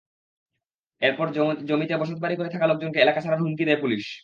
[1.01, 1.27] এরপর
[1.69, 4.05] জমিতে বসতবাড়ি করে থাকা লোকজনকে এলাকা ছাড়ার হুমকি দেয় পুলিশ।